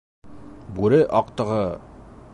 [0.79, 1.63] Бүре аҡтығы!